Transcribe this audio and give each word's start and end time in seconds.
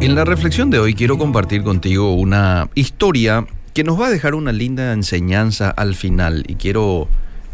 En 0.00 0.14
la 0.14 0.24
reflexión 0.24 0.70
de 0.70 0.78
hoy 0.78 0.94
quiero 0.94 1.18
compartir 1.18 1.62
contigo 1.62 2.14
una 2.14 2.70
historia 2.74 3.46
que 3.74 3.84
nos 3.84 4.00
va 4.00 4.06
a 4.06 4.10
dejar 4.10 4.34
una 4.34 4.50
linda 4.50 4.94
enseñanza 4.94 5.68
al 5.68 5.94
final 5.94 6.44
y 6.48 6.54
quiero 6.54 7.06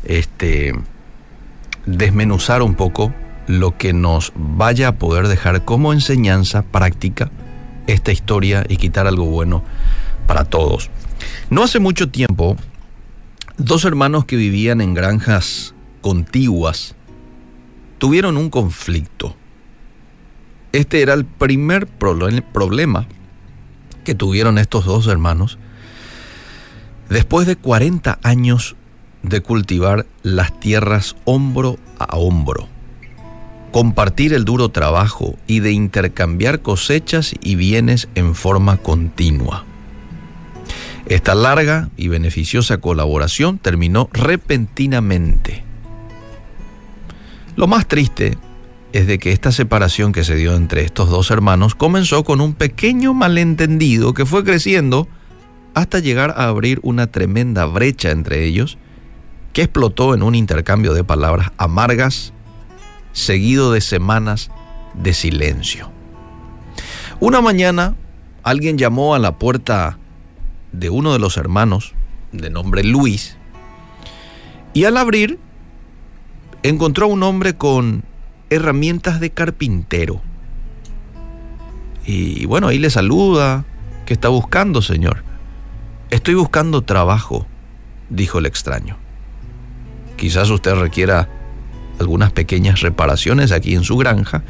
este 0.04 0.72
desmenuzar 1.86 2.62
un 2.62 2.76
poco 2.76 3.12
lo 3.48 3.76
que 3.76 3.92
nos 3.92 4.32
vaya 4.36 4.88
a 4.88 4.92
poder 4.92 5.26
dejar 5.26 5.64
como 5.64 5.92
enseñanza 5.92 6.62
práctica 6.62 7.32
esta 7.88 8.12
historia 8.12 8.64
y 8.68 8.76
quitar 8.76 9.08
algo 9.08 9.24
bueno 9.24 9.64
para 10.28 10.44
todos. 10.44 10.88
No 11.50 11.64
hace 11.64 11.80
mucho 11.80 12.10
tiempo, 12.10 12.56
dos 13.58 13.84
hermanos 13.84 14.24
que 14.24 14.36
vivían 14.36 14.80
en 14.80 14.94
granjas 14.94 15.74
contiguas 16.00 16.94
tuvieron 17.98 18.36
un 18.36 18.50
conflicto. 18.50 19.34
Este 20.76 21.00
era 21.00 21.14
el 21.14 21.24
primer 21.24 21.86
problema 21.86 23.06
que 24.04 24.14
tuvieron 24.14 24.58
estos 24.58 24.84
dos 24.84 25.06
hermanos 25.06 25.56
después 27.08 27.46
de 27.46 27.56
40 27.56 28.18
años 28.22 28.76
de 29.22 29.40
cultivar 29.40 30.04
las 30.22 30.60
tierras 30.60 31.16
hombro 31.24 31.78
a 31.98 32.18
hombro, 32.18 32.68
compartir 33.72 34.34
el 34.34 34.44
duro 34.44 34.68
trabajo 34.68 35.38
y 35.46 35.60
de 35.60 35.72
intercambiar 35.72 36.60
cosechas 36.60 37.34
y 37.40 37.54
bienes 37.54 38.08
en 38.14 38.34
forma 38.34 38.76
continua. 38.76 39.64
Esta 41.06 41.34
larga 41.34 41.88
y 41.96 42.08
beneficiosa 42.08 42.82
colaboración 42.82 43.56
terminó 43.56 44.10
repentinamente. 44.12 45.64
Lo 47.56 47.66
más 47.66 47.88
triste 47.88 48.36
es 48.96 49.06
de 49.06 49.18
que 49.18 49.32
esta 49.32 49.52
separación 49.52 50.12
que 50.12 50.24
se 50.24 50.36
dio 50.36 50.54
entre 50.54 50.82
estos 50.82 51.10
dos 51.10 51.30
hermanos 51.30 51.74
comenzó 51.74 52.24
con 52.24 52.40
un 52.40 52.54
pequeño 52.54 53.12
malentendido 53.12 54.14
que 54.14 54.24
fue 54.24 54.42
creciendo 54.42 55.06
hasta 55.74 55.98
llegar 55.98 56.30
a 56.30 56.48
abrir 56.48 56.80
una 56.82 57.06
tremenda 57.06 57.66
brecha 57.66 58.10
entre 58.10 58.44
ellos 58.44 58.78
que 59.52 59.62
explotó 59.62 60.14
en 60.14 60.22
un 60.22 60.34
intercambio 60.34 60.94
de 60.94 61.04
palabras 61.04 61.52
amargas 61.58 62.32
seguido 63.12 63.70
de 63.70 63.82
semanas 63.82 64.50
de 64.94 65.12
silencio. 65.12 65.90
Una 67.20 67.42
mañana 67.42 67.96
alguien 68.42 68.78
llamó 68.78 69.14
a 69.14 69.18
la 69.18 69.38
puerta 69.38 69.98
de 70.72 70.88
uno 70.88 71.12
de 71.12 71.18
los 71.18 71.36
hermanos, 71.36 71.92
de 72.32 72.48
nombre 72.48 72.82
Luis, 72.82 73.36
y 74.72 74.84
al 74.84 74.96
abrir 74.96 75.38
encontró 76.62 77.04
a 77.04 77.10
un 77.10 77.22
hombre 77.22 77.56
con 77.56 78.02
herramientas 78.50 79.20
de 79.20 79.30
carpintero. 79.30 80.20
Y 82.04 82.46
bueno, 82.46 82.68
ahí 82.68 82.78
le 82.78 82.90
saluda. 82.90 83.64
¿Qué 84.04 84.14
está 84.14 84.28
buscando, 84.28 84.82
señor? 84.82 85.24
Estoy 86.10 86.34
buscando 86.34 86.82
trabajo, 86.82 87.46
dijo 88.10 88.38
el 88.38 88.46
extraño. 88.46 88.96
Quizás 90.16 90.48
usted 90.50 90.74
requiera 90.76 91.28
algunas 91.98 92.32
pequeñas 92.32 92.80
reparaciones 92.80 93.52
aquí 93.52 93.74
en 93.74 93.82
su 93.82 93.96
granja 93.96 94.42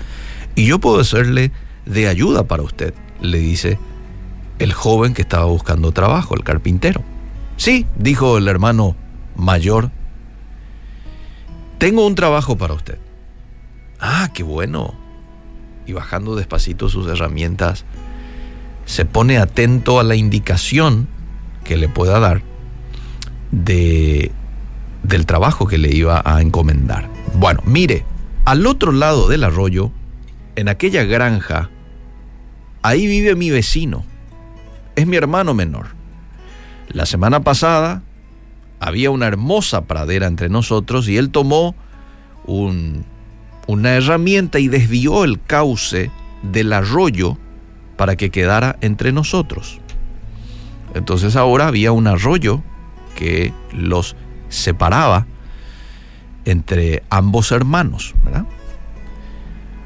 y 0.54 0.66
yo 0.66 0.78
puedo 0.78 1.02
serle 1.04 1.52
de 1.86 2.08
ayuda 2.08 2.44
para 2.44 2.62
usted, 2.62 2.94
le 3.20 3.38
dice 3.38 3.78
el 4.58 4.72
joven 4.72 5.14
que 5.14 5.22
estaba 5.22 5.44
buscando 5.44 5.92
trabajo, 5.92 6.34
el 6.34 6.44
carpintero. 6.44 7.02
Sí, 7.56 7.86
dijo 7.96 8.38
el 8.38 8.48
hermano 8.48 8.96
mayor, 9.36 9.90
tengo 11.78 12.06
un 12.06 12.14
trabajo 12.14 12.56
para 12.56 12.74
usted. 12.74 12.98
Ah, 14.00 14.30
qué 14.34 14.42
bueno. 14.42 14.94
Y 15.86 15.92
bajando 15.92 16.34
despacito 16.34 16.88
sus 16.88 17.06
herramientas, 17.08 17.84
se 18.84 19.04
pone 19.04 19.38
atento 19.38 20.00
a 20.00 20.04
la 20.04 20.14
indicación 20.16 21.08
que 21.64 21.76
le 21.76 21.88
pueda 21.88 22.20
dar 22.20 22.42
de, 23.50 24.30
del 25.02 25.26
trabajo 25.26 25.66
que 25.66 25.78
le 25.78 25.94
iba 25.94 26.22
a 26.24 26.40
encomendar. 26.40 27.08
Bueno, 27.34 27.60
mire, 27.64 28.04
al 28.44 28.66
otro 28.66 28.92
lado 28.92 29.28
del 29.28 29.44
arroyo, 29.44 29.90
en 30.56 30.68
aquella 30.68 31.04
granja, 31.04 31.70
ahí 32.82 33.06
vive 33.06 33.34
mi 33.34 33.50
vecino. 33.50 34.04
Es 34.94 35.06
mi 35.06 35.16
hermano 35.16 35.54
menor. 35.54 35.88
La 36.88 37.06
semana 37.06 37.40
pasada 37.40 38.02
había 38.80 39.10
una 39.10 39.26
hermosa 39.26 39.84
pradera 39.86 40.26
entre 40.26 40.48
nosotros 40.48 41.08
y 41.08 41.16
él 41.16 41.30
tomó 41.30 41.74
un 42.46 43.04
una 43.66 43.94
herramienta 43.94 44.58
y 44.58 44.68
desvió 44.68 45.24
el 45.24 45.40
cauce 45.42 46.10
del 46.42 46.72
arroyo 46.72 47.36
para 47.96 48.16
que 48.16 48.30
quedara 48.30 48.76
entre 48.80 49.12
nosotros. 49.12 49.80
Entonces 50.94 51.36
ahora 51.36 51.66
había 51.66 51.92
un 51.92 52.06
arroyo 52.06 52.62
que 53.16 53.52
los 53.72 54.16
separaba 54.48 55.26
entre 56.44 57.02
ambos 57.10 57.50
hermanos. 57.52 58.14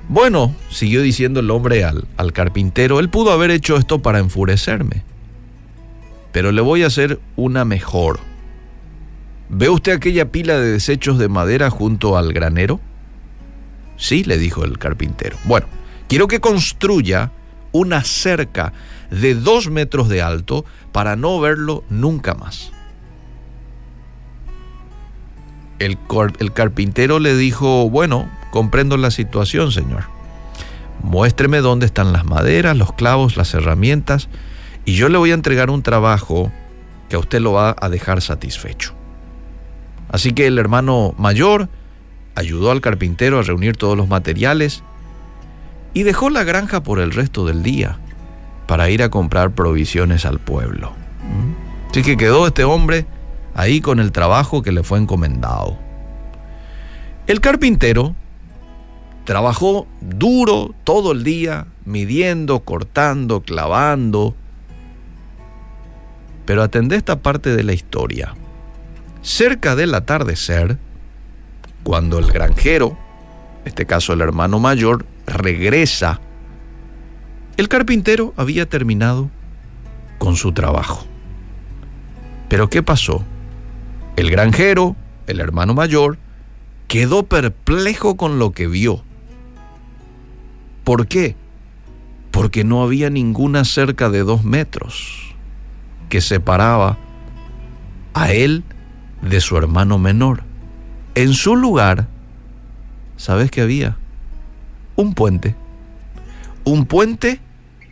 Bueno, 0.09 0.55
siguió 0.69 1.03
diciendo 1.03 1.41
el 1.41 1.51
hombre 1.51 1.85
al, 1.85 2.07
al, 2.17 2.33
carpintero, 2.33 2.99
él 3.01 3.09
pudo 3.09 3.33
haber 3.33 3.51
hecho 3.51 3.77
esto 3.77 4.03
para 4.03 4.19
enfurecerme, 4.19 5.05
pero 6.33 6.53
le 6.53 6.61
voy 6.61 6.83
a 6.83 6.89
hacer 6.89 7.21
una 7.37 7.65
mejor. 7.65 8.19
¿Ve 9.49 9.69
usted 9.69 9.93
aquella 9.93 10.31
pila 10.31 10.59
de 10.59 10.73
desechos 10.73 11.19
de 11.19 11.29
madera 11.29 11.71
junto 11.71 12.17
al 12.17 12.33
granero? 12.33 12.81
Sí, 14.01 14.25
le 14.25 14.39
dijo 14.39 14.65
el 14.65 14.79
carpintero. 14.79 15.37
Bueno, 15.45 15.67
quiero 16.09 16.27
que 16.27 16.41
construya 16.41 17.31
una 17.71 18.03
cerca 18.03 18.73
de 19.11 19.35
dos 19.35 19.69
metros 19.71 20.09
de 20.09 20.23
alto 20.23 20.65
para 20.91 21.17
no 21.17 21.39
verlo 21.39 21.85
nunca 21.91 22.35
más. 22.35 22.73
El, 25.79 25.99
el, 26.39 26.53
carpintero 26.53 27.19
le 27.19 27.37
dijo, 27.37 27.91
bueno, 27.91 28.29
comprendo 28.51 28.97
la 28.97 29.11
situación, 29.11 29.71
señor. 29.71 30.05
Muéstreme 31.03 31.59
dónde 31.59 31.87
están 31.87 32.13
las 32.13 32.25
maderas, 32.25 32.77
los 32.77 32.95
clavos, 32.95 33.37
las 33.37 33.53
herramientas, 33.53 34.29
y 34.87 34.95
yo 34.95 35.11
le 35.11 35.19
voy 35.19 35.31
a 35.31 35.35
entregar 35.35 35.69
un 35.69 35.83
trabajo 35.83 36.51
que 37.11 37.17
a 37.17 37.19
usted 37.19 37.41
lo 37.41 37.53
va 37.53 37.77
a 37.79 37.89
dejar 37.91 38.23
satisfecho. 38.23 38.95
Así 40.11 40.33
que 40.33 40.47
el 40.47 40.59
hermano 40.59 41.15
mayor 41.19 41.69
ayudó 42.35 42.71
al 42.71 42.81
carpintero 42.81 43.39
a 43.39 43.43
reunir 43.43 43.77
todos 43.77 43.97
los 43.97 44.09
materiales 44.09 44.83
y 45.95 46.03
dejó 46.05 46.31
la 46.31 46.45
granja 46.45 46.83
por 46.83 47.01
el 47.01 47.13
resto 47.13 47.45
del 47.45 47.63
día 47.63 47.99
para 48.67 48.91
ir 48.91 49.03
a 49.03 49.11
comprar 49.11 49.51
provisiones 49.51 50.25
al 50.25 50.39
pueblo. 50.39 50.93
Así 51.91 52.03
que 52.03 52.17
quedó 52.17 52.47
este 52.47 52.65
hombre 52.65 53.07
ahí 53.55 53.81
con 53.81 53.99
el 53.99 54.13
trabajo 54.13 54.63
que 54.63 54.73
le 54.73 54.83
fue 54.83 54.99
encomendado. 54.99 55.77
El 57.27 57.41
carpintero 57.41 58.15
trabajó 59.25 59.87
duro 60.01 60.75
todo 60.85 61.13
el 61.13 61.25
día, 61.25 61.67
midiendo, 61.85 62.61
cortando, 62.61 63.43
clavando. 63.43 64.35
Pero 66.45 66.63
atendé 66.63 66.97
esta 66.97 67.21
parte 67.21 67.55
de 67.55 67.63
la 67.63 67.73
historia. 67.73 68.35
Cerca 69.23 69.77
del 69.77 69.95
atardecer, 69.95 70.79
cuando 71.83 72.19
el 72.19 72.31
granjero, 72.31 72.97
en 73.63 73.69
este 73.69 73.87
caso 73.87 74.13
el 74.13 74.21
hermano 74.21 74.59
mayor, 74.59 75.07
regresa, 75.27 76.21
el 77.57 77.69
carpintero 77.69 78.33
había 78.37 78.69
terminado 78.69 79.31
con 80.19 80.37
su 80.37 80.53
trabajo. 80.53 81.07
Pero 82.49 82.69
¿qué 82.69 82.83
pasó? 82.83 83.25
El 84.17 84.31
granjero, 84.31 84.97
el 85.27 85.41
hermano 85.41 85.75
mayor, 85.75 86.19
quedó 86.89 87.23
perplejo 87.23 88.17
con 88.17 88.39
lo 88.39 88.51
que 88.53 88.67
vio. 88.67 89.03
¿Por 90.85 91.07
qué? 91.07 91.37
Porque 92.31 92.65
no 92.65 92.83
había 92.83 93.11
ninguna 93.11 93.65
cerca 93.65 94.11
de 94.11 94.21
dos 94.21 94.43
metros 94.45 95.35
que 96.09 96.21
separaba 96.21 96.99
a 98.15 98.33
él 98.33 98.65
de 99.23 99.41
su 99.41 99.57
hermano 99.57 99.99
menor. 99.99 100.43
En 101.21 101.35
su 101.35 101.55
lugar, 101.55 102.07
¿sabes 103.19 103.51
qué 103.51 103.61
había? 103.61 103.99
Un 104.97 105.13
puente. 105.13 105.55
Un 106.65 106.87
puente 106.87 107.41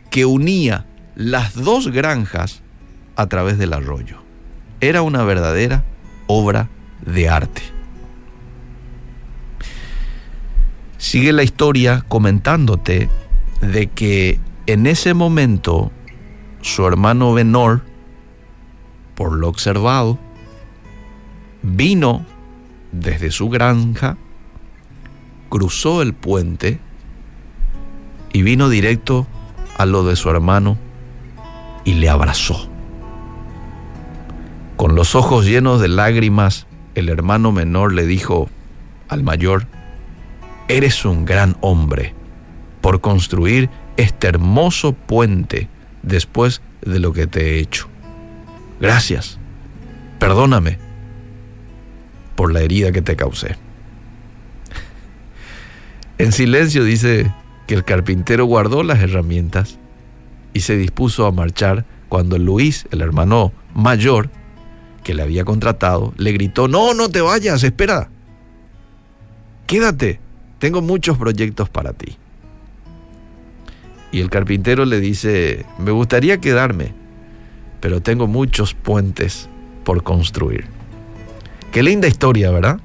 que 0.09 0.25
unía 0.25 0.87
las 1.13 1.53
dos 1.53 1.89
granjas 1.89 2.63
a 3.15 3.27
través 3.27 3.59
del 3.59 3.73
arroyo. 3.73 4.17
Era 4.81 5.03
una 5.03 5.23
verdadera 5.25 5.83
obra 6.25 6.69
de 7.05 7.29
arte. 7.29 7.61
Sigue 10.97 11.31
la 11.31 11.43
historia 11.43 12.03
comentándote 12.07 13.11
de 13.61 13.87
que 13.91 14.39
en 14.65 14.87
ese 14.87 15.13
momento 15.13 15.91
su 16.61 16.83
hermano 16.87 17.35
Benor, 17.35 17.83
por 19.13 19.33
lo 19.33 19.49
observado, 19.49 20.17
vino 21.61 22.25
desde 22.91 23.31
su 23.31 23.49
granja, 23.49 24.17
cruzó 25.49 26.01
el 26.01 26.13
puente 26.13 26.79
y 28.31 28.43
vino 28.43 28.69
directo 28.69 29.27
a 29.77 29.85
lo 29.85 30.03
de 30.03 30.15
su 30.15 30.29
hermano 30.29 30.77
y 31.83 31.93
le 31.93 32.09
abrazó. 32.09 32.69
Con 34.75 34.95
los 34.95 35.15
ojos 35.15 35.45
llenos 35.45 35.81
de 35.81 35.87
lágrimas, 35.87 36.67
el 36.95 37.09
hermano 37.09 37.51
menor 37.51 37.93
le 37.93 38.05
dijo 38.05 38.49
al 39.07 39.23
mayor, 39.23 39.67
eres 40.67 41.03
un 41.05 41.25
gran 41.25 41.57
hombre 41.61 42.13
por 42.81 43.01
construir 43.01 43.69
este 43.97 44.27
hermoso 44.27 44.93
puente 44.93 45.67
después 46.03 46.61
de 46.81 46.99
lo 46.99 47.11
que 47.11 47.27
te 47.27 47.55
he 47.55 47.59
hecho. 47.59 47.87
Gracias. 48.79 49.39
Perdóname 50.19 50.88
por 52.39 52.53
la 52.53 52.61
herida 52.61 52.93
que 52.93 53.01
te 53.01 53.17
causé. 53.17 53.57
En 56.17 56.31
silencio 56.31 56.85
dice 56.85 57.29
que 57.67 57.75
el 57.75 57.83
carpintero 57.83 58.45
guardó 58.45 58.81
las 58.81 58.99
herramientas 58.99 59.77
y 60.53 60.61
se 60.61 60.77
dispuso 60.77 61.25
a 61.25 61.33
marchar 61.33 61.83
cuando 62.07 62.37
Luis, 62.37 62.87
el 62.91 63.01
hermano 63.01 63.51
mayor 63.75 64.29
que 65.03 65.13
le 65.13 65.21
había 65.21 65.43
contratado, 65.43 66.13
le 66.15 66.31
gritó, 66.31 66.69
no, 66.69 66.93
no 66.93 67.09
te 67.09 67.19
vayas, 67.19 67.61
espera, 67.65 68.09
quédate, 69.67 70.21
tengo 70.59 70.81
muchos 70.81 71.17
proyectos 71.17 71.67
para 71.67 71.91
ti. 71.91 72.15
Y 74.13 74.21
el 74.21 74.29
carpintero 74.29 74.85
le 74.85 75.01
dice, 75.01 75.65
me 75.77 75.91
gustaría 75.91 76.39
quedarme, 76.39 76.93
pero 77.81 78.01
tengo 78.01 78.27
muchos 78.27 78.75
puentes 78.75 79.49
por 79.83 80.03
construir. 80.03 80.78
Qué 81.71 81.83
linda 81.83 82.07
historia, 82.07 82.51
¿verdad? 82.51 82.79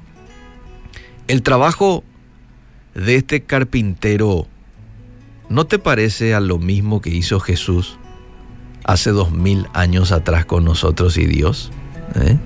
El 1.27 1.41
trabajo 1.41 2.03
de 2.93 3.15
este 3.15 3.41
carpintero 3.41 4.47
¿no 5.49 5.65
te 5.65 5.79
parece 5.79 6.33
a 6.33 6.39
lo 6.39 6.57
mismo 6.57 7.01
que 7.01 7.09
hizo 7.09 7.39
Jesús 7.39 7.97
hace 8.83 9.11
dos 9.11 9.31
mil 9.31 9.67
años 9.73 10.11
atrás 10.11 10.45
con 10.45 10.63
nosotros 10.63 11.17
y 11.17 11.25
Dios? 11.25 11.71
¿Eh? 12.15 12.37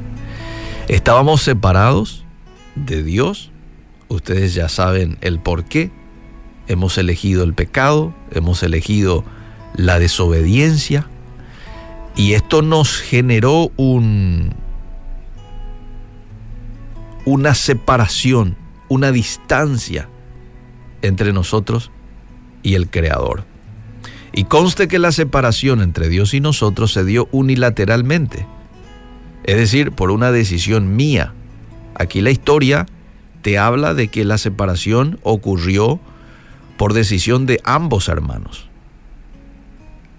Estábamos 0.88 1.42
separados 1.42 2.26
de 2.76 3.04
Dios, 3.04 3.52
ustedes 4.08 4.54
ya 4.54 4.70
saben 4.70 5.18
el 5.22 5.40
por 5.40 5.66
qué, 5.66 5.92
hemos 6.68 6.98
elegido 6.98 7.44
el 7.44 7.54
pecado, 7.54 8.14
hemos 8.32 8.64
elegido 8.64 9.24
la 9.76 10.00
desobediencia 10.00 11.08
y 12.16 12.34
esto 12.34 12.62
nos 12.62 12.98
generó 12.98 13.72
un, 13.78 14.56
una 17.26 17.54
separación, 17.54 18.56
una 18.88 19.12
distancia 19.12 20.10
entre 21.02 21.34
nosotros 21.34 21.92
y 22.64 22.76
el 22.76 22.90
Creador. 22.90 23.46
Y 24.32 24.46
conste 24.46 24.88
que 24.88 25.00
la 25.00 25.12
separación 25.12 25.82
entre 25.82 26.08
Dios 26.10 26.34
y 26.34 26.40
nosotros 26.40 26.94
se 26.94 27.04
dio 27.04 27.28
unilateralmente, 27.32 28.46
es 29.44 29.58
decir, 29.58 29.92
por 29.92 30.12
una 30.12 30.32
decisión 30.32 30.96
mía. 30.96 31.34
Aquí 31.96 32.22
la 32.22 32.32
historia 32.32 32.86
te 33.42 33.58
habla 33.58 33.94
de 33.94 34.10
que 34.10 34.26
la 34.26 34.38
separación 34.38 35.20
ocurrió 35.24 36.00
por 36.78 36.94
decisión 36.94 37.46
de 37.46 37.60
ambos 37.64 38.08
hermanos. 38.08 38.70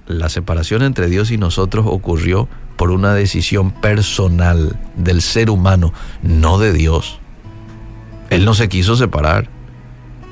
La 0.06 0.28
separación 0.28 0.82
entre 0.82 1.08
Dios 1.08 1.30
y 1.30 1.38
nosotros 1.38 1.86
ocurrió 1.88 2.48
por 2.80 2.92
una 2.92 3.12
decisión 3.12 3.72
personal 3.72 4.78
del 4.96 5.20
ser 5.20 5.50
humano, 5.50 5.92
no 6.22 6.58
de 6.58 6.72
Dios. 6.72 7.20
Él 8.30 8.46
no 8.46 8.54
se 8.54 8.70
quiso 8.70 8.96
separar. 8.96 9.50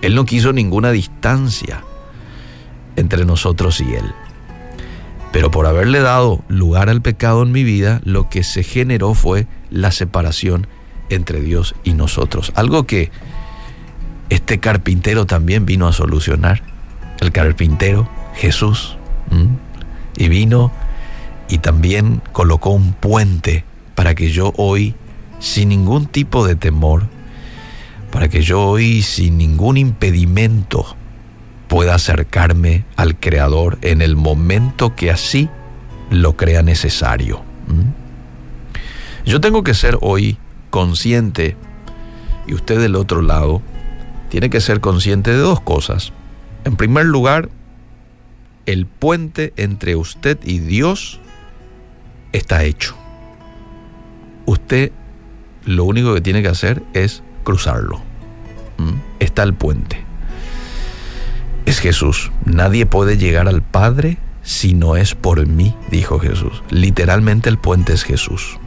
Él 0.01 0.15
no 0.15 0.25
quiso 0.25 0.55
ninguna 0.55 0.91
distancia 0.91 1.85
entre 2.97 3.27
nosotros 3.27 3.83
y 3.83 3.95
Él. 3.95 4.15
Pero 5.31 5.51
por 5.51 5.67
haberle 5.67 6.01
dado 6.01 6.43
lugar 6.49 6.89
al 6.89 7.03
pecado 7.03 7.43
en 7.43 7.53
mi 7.53 7.65
vida, 7.65 8.01
lo 8.05 8.31
que 8.31 8.43
se 8.43 8.63
generó 8.63 9.13
fue 9.13 9.47
la 9.69 9.93
separación 9.93 10.67
entre 11.11 11.43
Dios 11.43 11.75
y 11.85 11.93
nosotros. 11.93 12.53
Algo 12.55 12.85
que 12.85 13.11
este 14.31 14.59
carpintero 14.59 15.27
también 15.27 15.67
vino 15.67 15.87
a 15.87 15.93
solucionar. 15.93 16.63
El 17.21 17.31
carpintero, 17.31 18.09
Jesús. 18.37 18.97
Y 20.17 20.31
vino 20.31 20.73
y 21.49 21.59
también 21.59 22.21
colocó 22.33 22.71
un 22.71 22.93
puente 22.93 23.65
para 23.95 24.15
que 24.15 24.31
yo 24.31 24.53
hoy, 24.57 24.95
sin 25.39 25.71
ningún 25.71 26.07
tipo 26.07 26.47
de 26.47 26.57
temor, 26.57 27.07
para 28.11 28.29
que 28.29 28.43
yo 28.43 28.63
hoy, 28.63 29.03
sin 29.03 29.39
ningún 29.39 29.77
impedimento, 29.77 30.97
pueda 31.69 31.95
acercarme 31.95 32.85
al 32.97 33.19
Creador 33.19 33.79
en 33.83 34.03
el 34.03 34.17
momento 34.17 34.95
que 34.95 35.11
así 35.11 35.49
lo 36.11 36.37
crea 36.37 36.63
necesario. 36.63 37.43
Yo 39.27 39.41
tengo 39.41 39.63
que 39.63 39.75
ser 39.75 39.99
hoy 40.01 40.39
consciente, 40.71 41.57
y 42.47 42.55
usted 42.55 42.81
del 42.81 42.97
otro 42.97 43.21
lado, 43.21 43.61
tiene 44.31 44.49
que 44.51 44.61
ser 44.61 44.81
consciente 44.81 45.31
de 45.31 45.39
dos 45.39 45.61
cosas. 45.61 46.13
En 46.65 46.77
primer 46.77 47.07
lugar, 47.07 47.51
el 48.67 48.87
puente 48.87 49.53
entre 49.57 49.97
usted 49.97 50.39
y 50.45 50.59
Dios 50.59 51.21
está 52.33 52.65
hecho. 52.65 52.97
Usted 54.47 54.93
lo 55.65 55.85
único 55.85 56.15
que 56.15 56.21
tiene 56.21 56.43
que 56.43 56.49
hacer 56.49 56.83
es 56.95 57.23
cruzarlo. 57.45 58.01
Está 59.19 59.43
el 59.43 59.55
puente 59.55 60.09
es 61.69 61.81
Jesús. 61.81 62.33
Nadie 62.45 62.87
puede 62.87 63.19
llegar 63.19 63.47
al 63.47 63.63
Padre 63.63 64.17
si 64.43 64.73
no 64.73 64.97
es 64.97 65.15
por 65.15 65.47
mí, 65.47 65.75
dijo 65.91 66.19
Jesús. 66.19 66.63
Literalmente 66.71 67.51
el 67.51 67.59
puente 67.59 67.93
es 67.93 68.05
Jesús. 68.05 68.59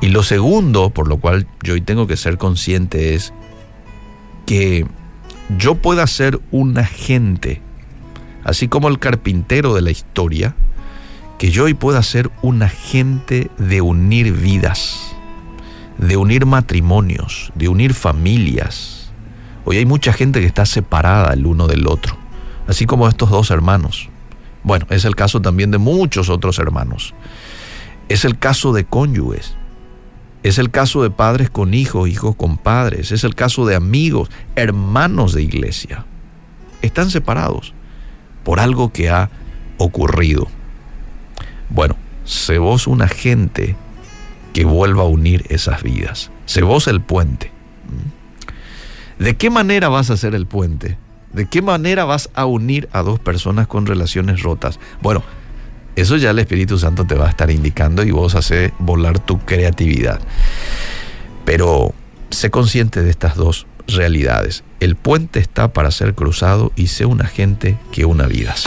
Y 0.00 0.08
lo 0.08 0.22
segundo, 0.24 0.90
por 0.90 1.08
lo 1.08 1.18
cual 1.18 1.46
yo 1.62 1.74
hoy 1.74 1.80
tengo 1.80 2.06
que 2.08 2.16
ser 2.16 2.38
consciente, 2.38 3.14
es 3.14 3.32
que 4.46 4.84
yo 5.56 5.76
pueda 5.76 6.06
ser 6.08 6.40
un 6.50 6.76
agente, 6.76 7.62
así 8.42 8.66
como 8.66 8.88
el 8.88 8.98
carpintero 8.98 9.72
de 9.72 9.82
la 9.82 9.92
historia, 9.92 10.56
que 11.38 11.50
yo 11.50 11.64
hoy 11.64 11.74
pueda 11.74 12.02
ser 12.02 12.30
un 12.42 12.62
agente 12.62 13.50
de 13.58 13.80
unir 13.80 14.32
vidas, 14.32 15.14
de 15.98 16.16
unir 16.16 16.46
matrimonios, 16.46 17.52
de 17.54 17.68
unir 17.68 17.94
familias, 17.94 18.96
Hoy 19.68 19.78
hay 19.78 19.84
mucha 19.84 20.12
gente 20.12 20.40
que 20.40 20.46
está 20.46 20.64
separada 20.64 21.34
el 21.34 21.44
uno 21.44 21.66
del 21.66 21.88
otro, 21.88 22.16
así 22.68 22.86
como 22.86 23.08
estos 23.08 23.30
dos 23.30 23.50
hermanos. 23.50 24.08
Bueno, 24.62 24.86
es 24.90 25.04
el 25.04 25.16
caso 25.16 25.42
también 25.42 25.72
de 25.72 25.78
muchos 25.78 26.28
otros 26.28 26.60
hermanos. 26.60 27.14
Es 28.08 28.24
el 28.24 28.38
caso 28.38 28.72
de 28.72 28.84
cónyuges. 28.84 29.56
Es 30.44 30.58
el 30.58 30.70
caso 30.70 31.02
de 31.02 31.10
padres 31.10 31.50
con 31.50 31.74
hijos, 31.74 32.08
hijos 32.08 32.36
con 32.36 32.58
padres. 32.58 33.10
Es 33.10 33.24
el 33.24 33.34
caso 33.34 33.66
de 33.66 33.74
amigos, 33.74 34.30
hermanos 34.54 35.32
de 35.32 35.42
iglesia. 35.42 36.06
Están 36.80 37.10
separados 37.10 37.74
por 38.44 38.60
algo 38.60 38.92
que 38.92 39.10
ha 39.10 39.30
ocurrido. 39.78 40.46
Bueno, 41.70 41.96
sé 42.24 42.58
vos 42.58 42.86
un 42.86 43.02
agente 43.02 43.76
que 44.52 44.64
vuelva 44.64 45.02
a 45.02 45.06
unir 45.06 45.44
esas 45.48 45.82
vidas. 45.82 46.30
Sé 46.46 46.62
vos 46.62 46.88
el 46.88 47.00
puente. 47.00 47.50
¿De 49.18 49.36
qué 49.36 49.50
manera 49.50 49.88
vas 49.88 50.10
a 50.10 50.14
hacer 50.14 50.34
el 50.34 50.46
puente? 50.46 50.98
¿De 51.32 51.46
qué 51.46 51.62
manera 51.62 52.04
vas 52.04 52.30
a 52.34 52.46
unir 52.46 52.88
a 52.92 53.02
dos 53.02 53.18
personas 53.18 53.66
con 53.66 53.86
relaciones 53.86 54.42
rotas? 54.42 54.78
Bueno, 55.02 55.22
eso 55.96 56.16
ya 56.16 56.30
el 56.30 56.38
Espíritu 56.38 56.78
Santo 56.78 57.06
te 57.06 57.14
va 57.14 57.26
a 57.26 57.30
estar 57.30 57.50
indicando 57.50 58.02
y 58.02 58.10
vos 58.10 58.34
hace 58.34 58.72
volar 58.78 59.18
tu 59.18 59.38
creatividad. 59.40 60.20
Pero 61.44 61.94
sé 62.30 62.50
consciente 62.50 63.02
de 63.02 63.10
estas 63.10 63.36
dos 63.36 63.66
realidades. 63.88 64.64
El 64.80 64.96
puente 64.96 65.40
está 65.40 65.72
para 65.72 65.90
ser 65.90 66.14
cruzado 66.14 66.72
y 66.76 66.88
sé 66.88 67.06
una 67.06 67.26
gente 67.26 67.78
que 67.92 68.04
una 68.04 68.26
vidas. 68.26 68.66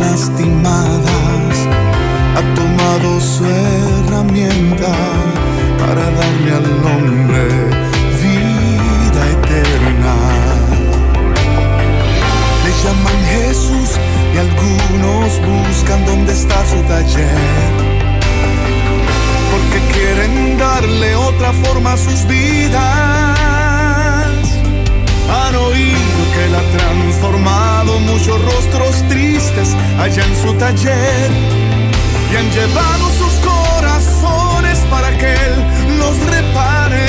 lastimadas, 0.00 1.56
ha 2.36 2.42
tomado 2.54 3.20
su 3.20 3.44
herramienta 3.44 4.92
para 5.78 6.04
darle 6.20 6.50
al 6.60 6.70
hombre 6.90 7.44
vida 8.22 9.22
eterna. 9.36 10.14
Le 12.64 12.70
llaman 12.82 13.20
Jesús 13.34 13.90
y 14.34 14.38
algunos 14.38 15.30
buscan 15.48 16.04
dónde 16.06 16.32
está 16.32 16.64
su 16.66 16.80
taller, 16.82 17.72
porque 19.50 19.78
quieren 19.92 20.58
darle 20.58 21.16
otra 21.16 21.52
forma 21.52 21.92
a 21.92 21.96
sus 21.96 22.26
vidas. 22.26 23.07
Allá 29.98 30.24
en 30.24 30.36
su 30.36 30.52
taller 30.54 31.30
y 32.30 32.36
han 32.36 32.50
llevado 32.50 33.08
sus 33.18 33.34
corazones 33.44 34.78
para 34.90 35.10
que 35.18 35.32
él 35.32 35.98
los 35.98 36.16
repare. 36.26 37.06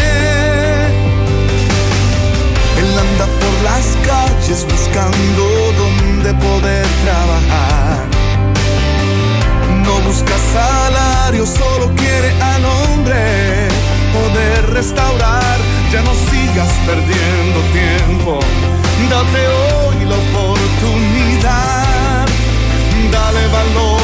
Él 2.79 2.89
anda 3.06 3.25
por 3.41 3.53
las 3.63 3.86
calles 4.08 4.65
buscando 4.65 5.44
dónde 5.77 6.34
poder 6.36 6.88
trabajar 7.03 8.20
no 9.89 10.00
busca 10.01 10.36
salario, 10.53 11.46
solo 11.46 11.91
quiere 11.96 12.29
al 12.41 12.65
hombre 12.65 13.68
poder 14.13 14.70
restaurar. 14.72 15.58
Ya 15.91 16.01
no 16.03 16.13
sigas 16.29 16.72
perdiendo 16.86 17.60
tiempo, 17.74 18.39
date 19.10 19.48
hoy 19.48 20.06
la 20.06 20.15
oportunidad. 20.15 21.38
sale 23.19 23.47
vallone 23.49 23.99